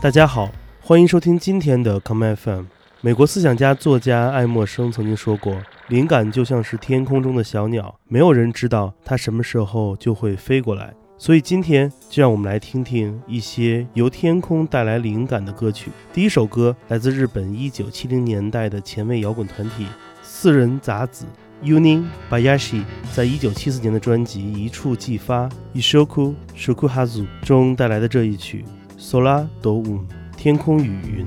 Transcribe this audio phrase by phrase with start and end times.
[0.00, 0.48] 大家好，
[0.80, 2.66] 欢迎收听今天的 common FM。
[3.00, 15.90] 美国思想家、作家爱默生曾经说过：“灵感就像是天空中的小鸟，没有人知道它什么时候就会飞过来。”所以今天就让我们来听听一些由天空带来灵感的歌曲。
[16.12, 19.86] 第一首歌来自日本一九七零年代的前卫摇滚团体
[20.22, 21.26] 四人杂子
[21.64, 27.06] Union Bayashi，在一九七四年的专辑《一触即发 i s h o k u s h u k u h a
[27.06, 28.64] z u 中带来的这一曲
[29.02, 30.04] 《s o l a d o u m
[30.36, 31.26] 天空与云》。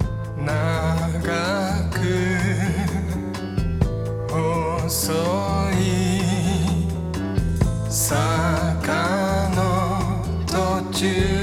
[11.01, 11.40] to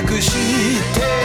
[0.00, 0.32] なくし
[0.94, 1.17] て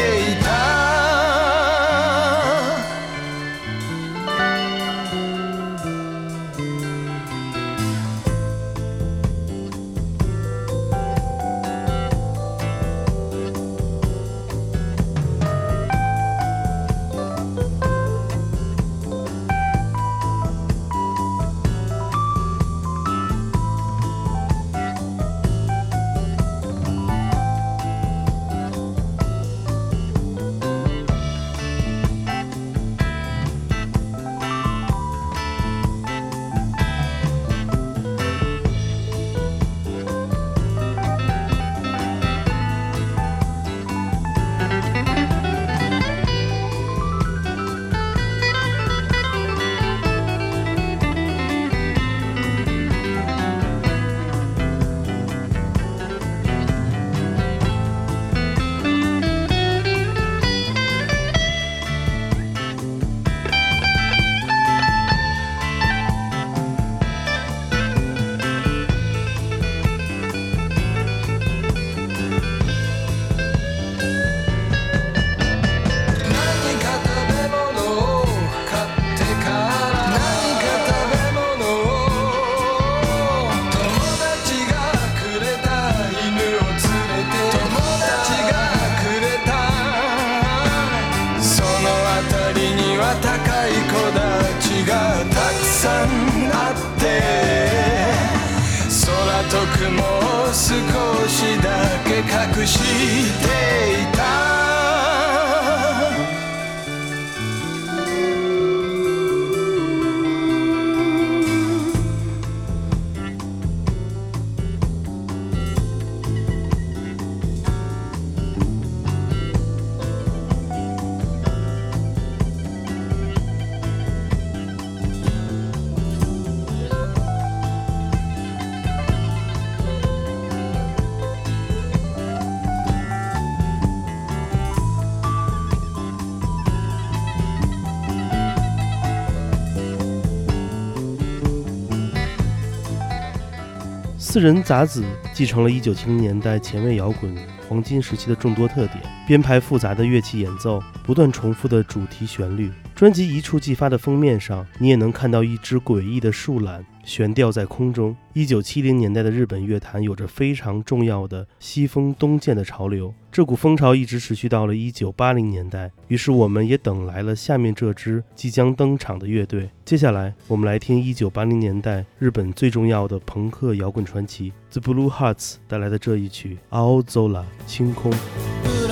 [144.33, 147.37] 四人杂子继承了一九七零年代前卫摇滚
[147.69, 149.12] 黄金时期的众多特点。
[149.25, 152.69] 编排复杂的乐器演奏，不断重复的主题旋律。
[152.93, 158.15] 专辑一触即发的封面上，你也能看到一只诡异的树懒悬吊在空中。
[158.33, 165.89] 一九七零年代的日本乐坛有着非常重要的西风东渐的潮流，这股风潮一直持续到了一九八零年代。
[166.09, 169.69] 于是，我们也等来了下面这支即将登场的乐队。
[169.85, 176.57] 接下来，我们来听一九八零年代日本最重要的朋克摇滚传奇 The Blue Hearts 带来的这一曲
[177.03, 178.11] 《Aozola 清空》。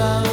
[0.01, 0.30] love.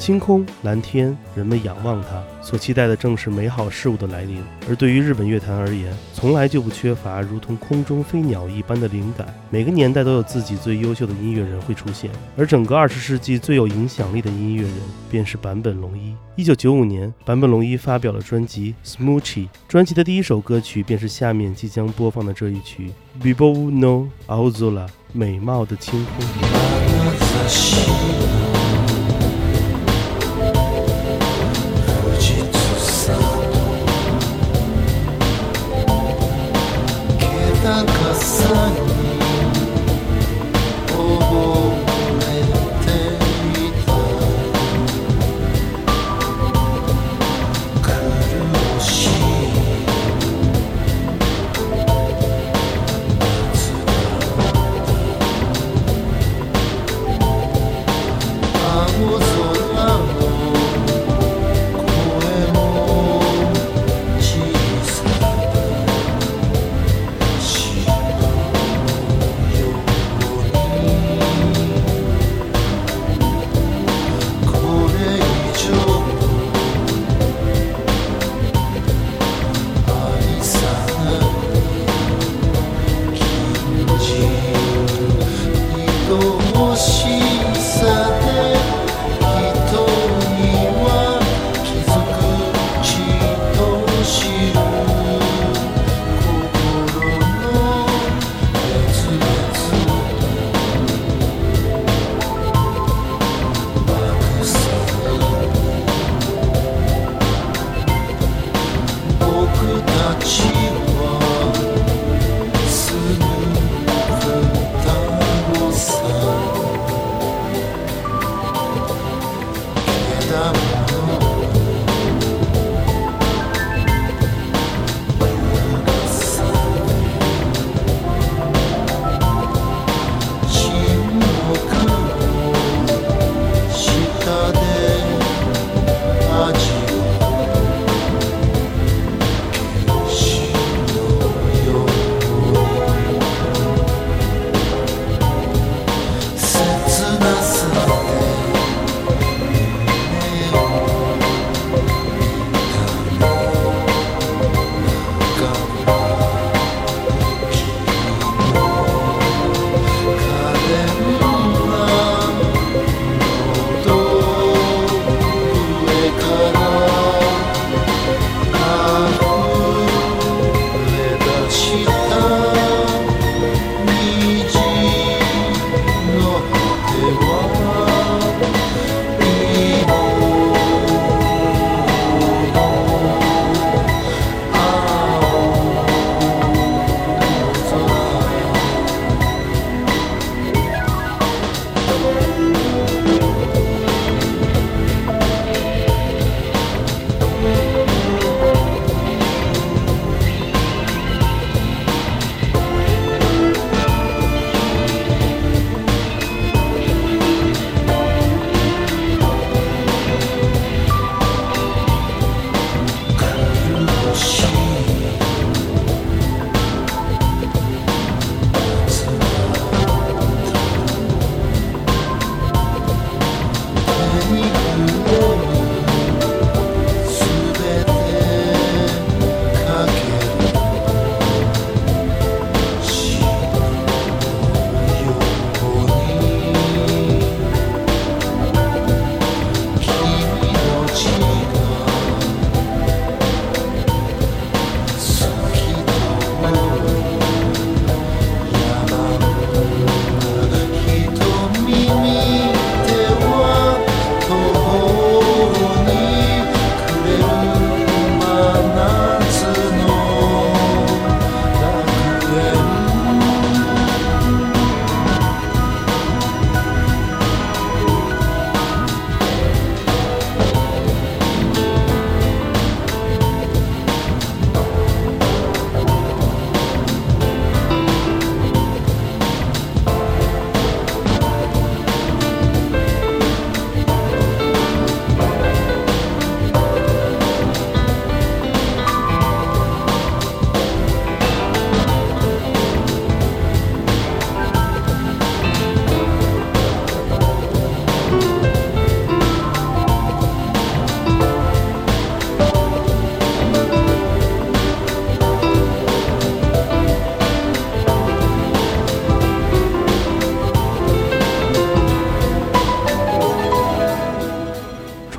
[0.00, 4.42] 星空、蓝天，人们仰望它，所期待的正是美好事物的来临。
[4.66, 9.28] 而对于日本乐坛而言，从来就不缺乏如同空中飞鸟一般的灵感。
[9.50, 14.72] 每个年代都有自己最优秀的音乐人会出现，而整个二十世纪最有影响力的音乐人
[15.10, 16.16] 便是坂本龙一。
[16.34, 19.20] 一九九五年，坂本龙一发表了专辑《Smoochy》，
[19.68, 22.90] 专辑的第一首歌曲便是下面即将播放的这一曲
[23.22, 26.24] 《b i b o no a u z o l a 美貌的青空。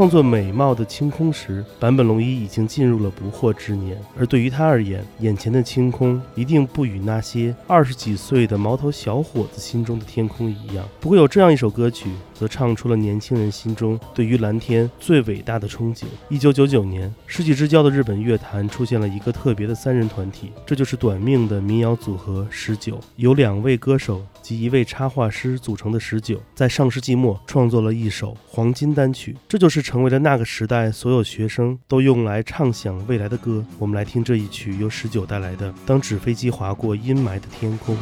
[0.02, 4.02] 创作《美貌的青空》时，坂本龙一已经进入了不惑之年。
[4.18, 10.84] 而对于他而言，眼前的青空一定不与那些二十几岁的毛头小伙子心中的天空一样。
[11.00, 12.10] 不过，有这样一首歌曲。
[12.42, 16.06] 则唱出了年轻人心中对于蓝天最伟大的憧憬。
[16.28, 33.64] 一九九九年，世纪之交的日本乐坛出现了一个特别的三人团体，这就是短命的民谣组合十九，由两位歌手及一位插画师组成的十九，在上世纪末创作了一首黄金单曲，这就是成为了那个时代所有学生都用来畅想未来的歌。
[33.78, 37.96] 我们来听这一曲由十九带来的《当纸飞机划过阴霾的天空》。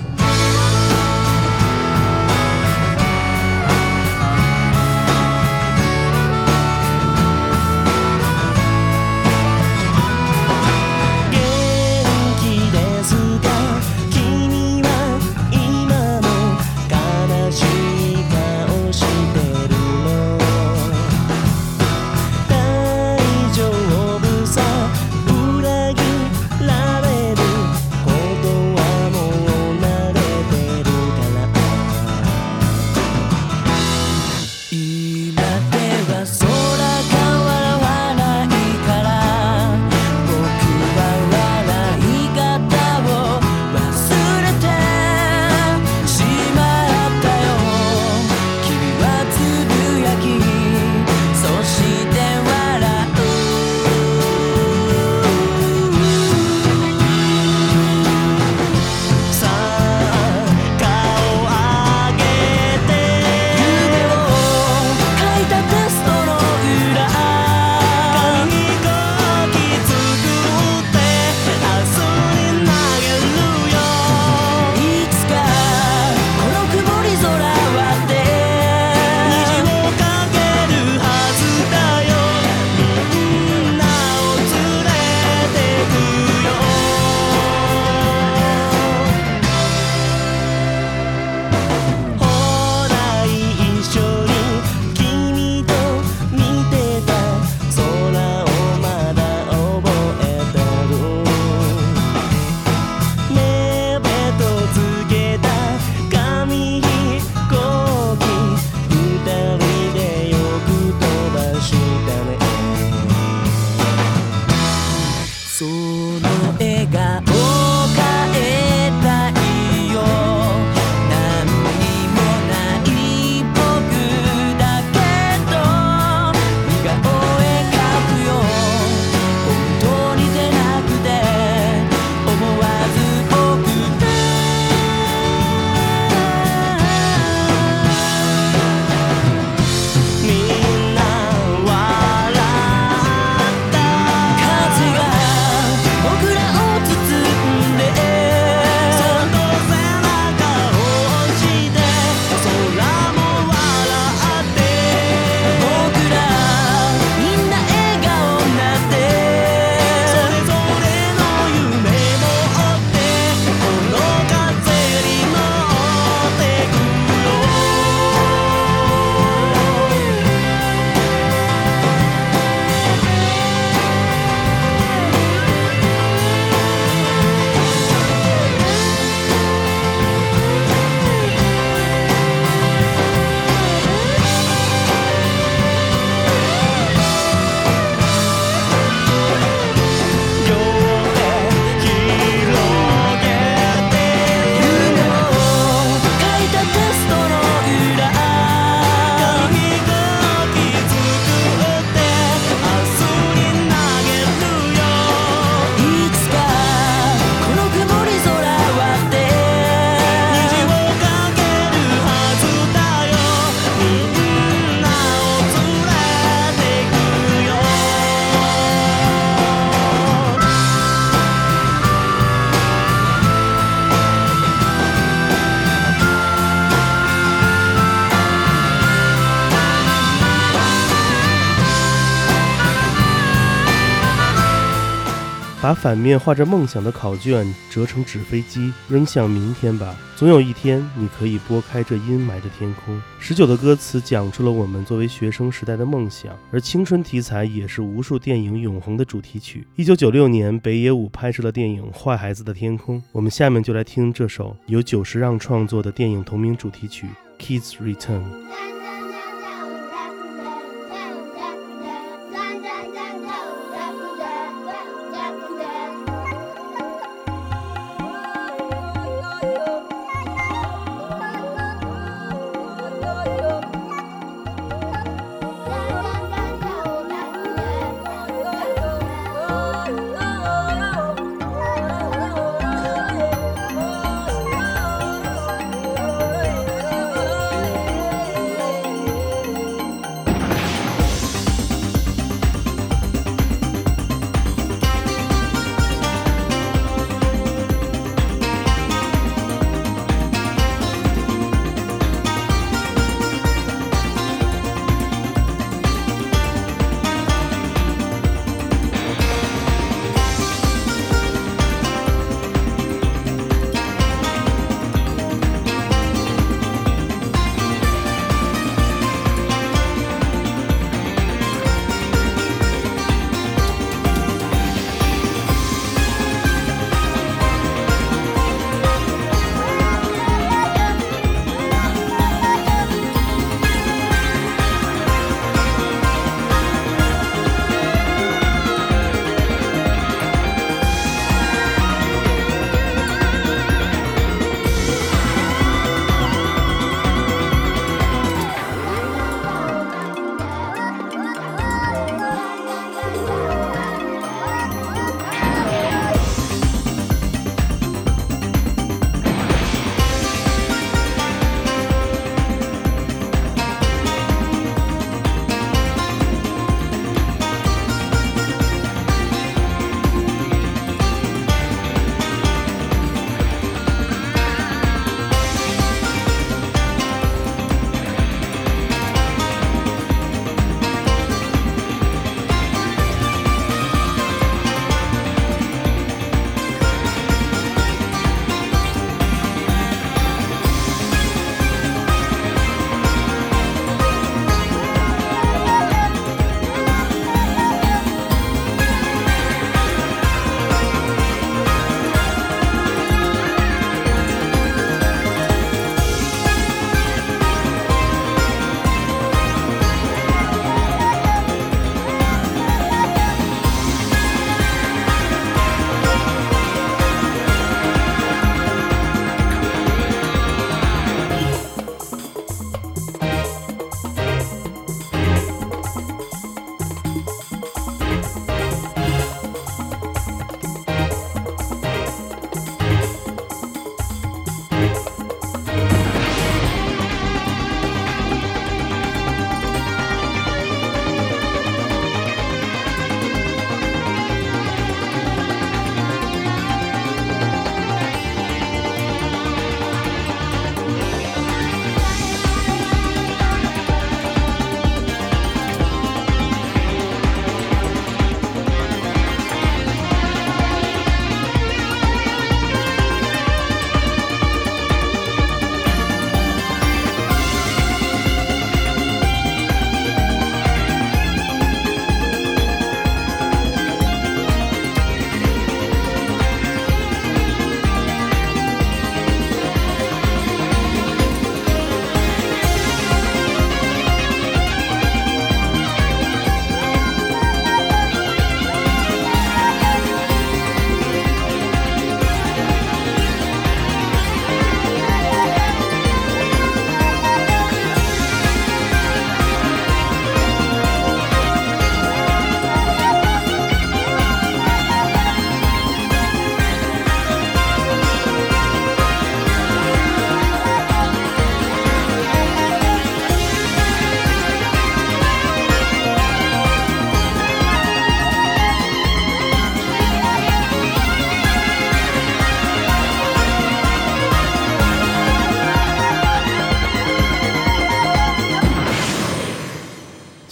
[235.69, 239.95] 把反面画着梦想的考卷折成纸飞机，扔向明天吧。
[240.15, 242.99] 总有一天，你可以拨开这阴霾的天空。
[243.19, 249.67] 十九的歌词讲出了我们作为学生时代的梦想，而青春题材也是无数电影永恒的主题曲。
[249.75, 257.05] 一九九六年，北野武拍摄了电影《坏孩子的天空》，我们下面就来听这首由久石让创作的电影同名主题曲
[257.61, 258.23] 《Kids Return》。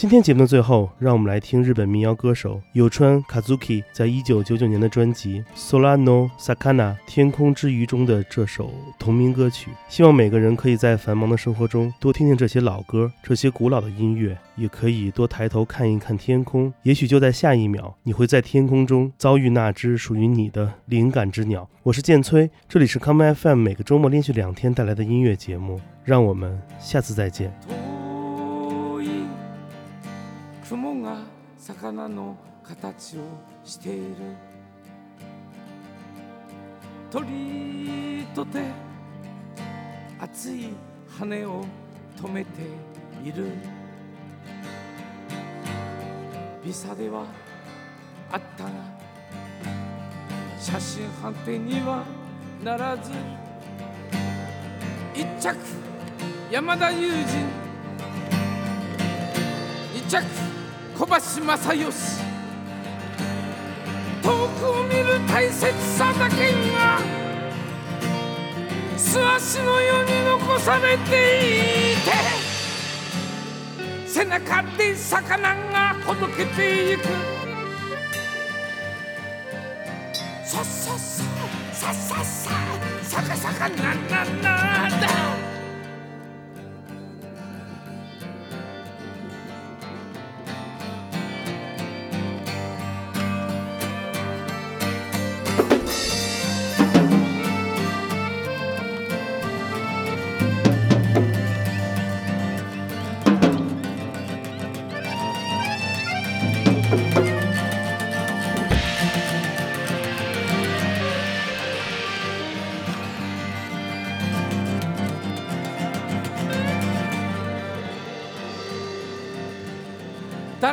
[0.08, 9.70] 今天节目的最后，让我们来听日本民谣歌手有川卡 a z u k i 在一九九九年的专辑《Solano Sakana 天空之鱼》中的这首同名歌曲。
[9.90, 16.74] 希望每个人可以在繁忙的生活中多听听这些老歌，这些古老的音乐，也可以多抬头看一看天空。
[16.84, 21.70] 也许就在下一秒，你会在天空中遭遇那只属于你的灵感之鸟。
[21.84, 25.82] 我是建崔，这里是康麦 FM 每个周末连续两天带来的音乐节目。
[26.06, 27.52] 让我们下次再见。
[31.68, 33.20] 魚の形を
[33.66, 34.04] している
[37.12, 38.62] 鳥とて
[40.18, 40.70] 熱い
[41.20, 41.66] 羽を
[42.16, 42.62] 止めて
[43.26, 43.52] いる
[46.64, 47.26] ビサでは
[48.32, 48.70] あったが
[50.58, 52.02] 写真判定には
[52.64, 53.12] ならず
[55.14, 55.58] 一着
[56.50, 57.26] 山田友人
[59.96, 60.58] 二着
[61.00, 61.86] 小橋正義
[64.24, 64.30] 遠く
[64.68, 67.00] を見る大切さだけが
[68.98, 71.96] 素足のように残されてい
[74.08, 77.04] て背中で魚がほどけていく
[80.44, 81.22] さささ
[81.74, 82.50] さささ
[83.04, 83.94] さかさかな
[84.26, 84.57] なな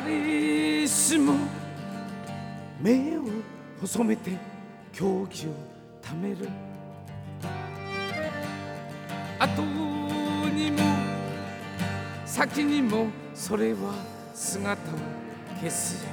[0.02, 1.35] 誰しも
[2.80, 3.22] 目を
[3.80, 4.33] 細めて
[4.92, 5.50] 狂気を
[6.02, 6.48] ためる
[9.38, 9.62] 後
[10.52, 10.78] にも
[12.26, 13.94] 先にもそれは
[14.35, 14.76] 姿を
[15.61, 16.04] 消す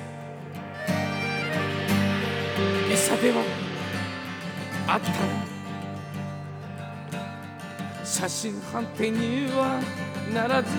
[2.91, 3.41] いさでは
[4.89, 4.99] あっ
[7.09, 9.81] た写真判定には
[10.35, 10.69] ならず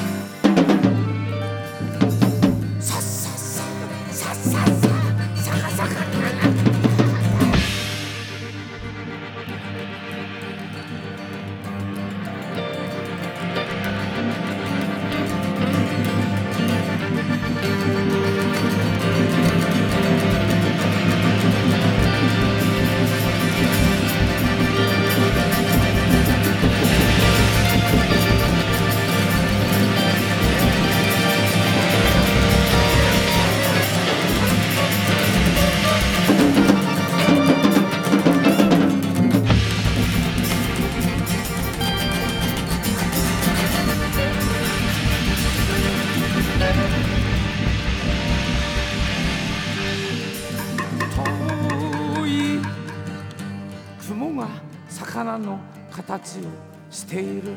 [56.03, 56.43] 形を
[56.91, 57.55] している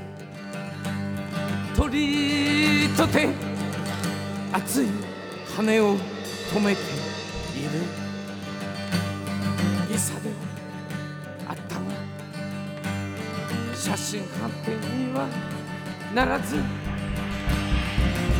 [1.76, 3.30] 鳥とて
[4.52, 4.88] 熱い
[5.56, 6.82] 羽を止めて
[7.56, 7.80] いる
[9.90, 10.36] 渚では
[11.50, 11.82] あったが
[13.76, 15.28] 写真判定には
[16.14, 16.58] ならず